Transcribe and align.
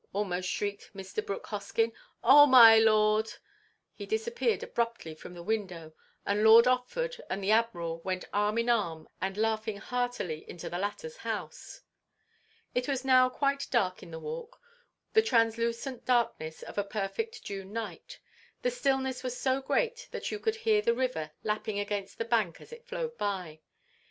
almost 0.13 0.49
shrieked 0.49 0.89
Mr. 0.95 1.23
Brooke 1.23 1.45
Hoskyn. 1.45 1.91
"Oh, 2.23 2.47
my 2.47 2.79
Lord!" 2.79 3.31
He 3.93 4.07
disappeared 4.07 4.63
abruptly 4.63 5.13
from 5.13 5.35
the 5.35 5.43
window, 5.43 5.93
and 6.25 6.43
Lord 6.43 6.65
Otford 6.65 7.19
and 7.29 7.43
the 7.43 7.51
Admiral 7.51 7.99
went 7.99 8.25
arm 8.33 8.57
in 8.57 8.67
arm 8.67 9.07
and 9.21 9.37
laughing 9.37 9.77
heartily 9.77 10.43
into 10.49 10.71
the 10.71 10.79
latter's 10.79 11.17
house. 11.17 11.81
It 12.73 12.87
was 12.87 13.05
now 13.05 13.29
quite 13.29 13.67
dark 13.69 14.01
in 14.01 14.09
the 14.09 14.17
Walk: 14.19 14.59
the 15.13 15.21
translucent 15.21 16.03
darkness 16.03 16.63
of 16.63 16.79
a 16.79 16.83
perfect 16.83 17.43
June 17.43 17.71
night. 17.71 18.17
The 18.63 18.71
stillness 18.71 19.21
was 19.21 19.37
so 19.37 19.61
great 19.61 20.07
that 20.09 20.31
you 20.31 20.39
could 20.39 20.55
hear 20.55 20.81
the 20.81 20.95
river 20.95 21.29
lapping 21.43 21.77
against 21.77 22.17
the 22.17 22.25
bank 22.25 22.59
as 22.59 22.73
it 22.73 22.87
flowed 22.87 23.19
by. 23.19 23.59